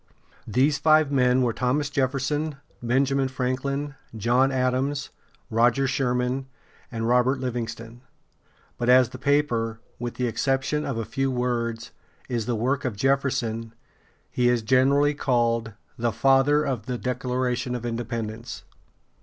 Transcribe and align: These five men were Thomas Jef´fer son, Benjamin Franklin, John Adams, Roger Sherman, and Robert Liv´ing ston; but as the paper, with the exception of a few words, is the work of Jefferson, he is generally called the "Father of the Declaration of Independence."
These 0.47 0.79
five 0.79 1.11
men 1.11 1.43
were 1.43 1.53
Thomas 1.53 1.87
Jef´fer 1.91 2.19
son, 2.19 2.55
Benjamin 2.81 3.27
Franklin, 3.27 3.93
John 4.17 4.51
Adams, 4.51 5.11
Roger 5.51 5.85
Sherman, 5.85 6.47
and 6.91 7.07
Robert 7.07 7.39
Liv´ing 7.39 7.69
ston; 7.69 8.01
but 8.79 8.89
as 8.89 9.09
the 9.09 9.19
paper, 9.19 9.79
with 9.99 10.15
the 10.15 10.25
exception 10.25 10.85
of 10.87 10.97
a 10.97 11.05
few 11.05 11.29
words, 11.29 11.91
is 12.29 12.47
the 12.47 12.55
work 12.55 12.83
of 12.83 12.97
Jefferson, 12.97 13.75
he 14.31 14.49
is 14.49 14.63
generally 14.63 15.13
called 15.13 15.73
the 15.99 16.11
"Father 16.11 16.63
of 16.63 16.87
the 16.87 16.97
Declaration 16.97 17.75
of 17.75 17.85
Independence." 17.85 18.63